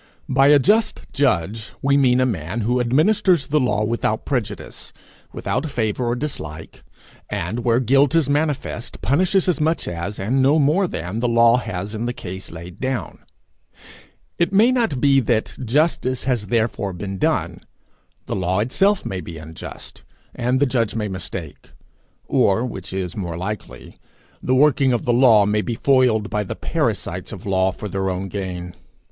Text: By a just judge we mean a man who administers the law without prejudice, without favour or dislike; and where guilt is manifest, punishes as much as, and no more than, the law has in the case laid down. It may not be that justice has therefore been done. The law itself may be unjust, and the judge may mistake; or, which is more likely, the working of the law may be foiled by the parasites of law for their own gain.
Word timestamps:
By 0.27 0.47
a 0.47 0.57
just 0.57 1.03
judge 1.13 1.73
we 1.83 1.95
mean 1.95 2.19
a 2.19 2.25
man 2.25 2.61
who 2.61 2.79
administers 2.79 3.45
the 3.45 3.59
law 3.59 3.83
without 3.85 4.25
prejudice, 4.25 4.91
without 5.31 5.69
favour 5.69 6.07
or 6.07 6.15
dislike; 6.15 6.81
and 7.29 7.63
where 7.63 7.79
guilt 7.79 8.15
is 8.15 8.27
manifest, 8.27 9.03
punishes 9.03 9.47
as 9.47 9.61
much 9.61 9.87
as, 9.87 10.17
and 10.17 10.41
no 10.41 10.57
more 10.57 10.87
than, 10.87 11.19
the 11.19 11.27
law 11.27 11.57
has 11.57 11.93
in 11.93 12.07
the 12.07 12.13
case 12.13 12.49
laid 12.51 12.79
down. 12.79 13.19
It 14.39 14.51
may 14.51 14.71
not 14.71 14.99
be 14.99 15.19
that 15.19 15.55
justice 15.63 16.23
has 16.23 16.47
therefore 16.47 16.93
been 16.93 17.19
done. 17.19 17.61
The 18.25 18.35
law 18.35 18.57
itself 18.57 19.05
may 19.05 19.21
be 19.21 19.37
unjust, 19.37 20.01
and 20.33 20.59
the 20.59 20.65
judge 20.65 20.95
may 20.95 21.09
mistake; 21.09 21.73
or, 22.25 22.65
which 22.65 22.91
is 22.91 23.15
more 23.15 23.37
likely, 23.37 23.99
the 24.41 24.55
working 24.55 24.93
of 24.93 25.05
the 25.05 25.13
law 25.13 25.45
may 25.45 25.61
be 25.61 25.75
foiled 25.75 26.31
by 26.31 26.43
the 26.43 26.55
parasites 26.55 27.31
of 27.31 27.45
law 27.45 27.71
for 27.71 27.87
their 27.87 28.09
own 28.09 28.29
gain. 28.29 28.73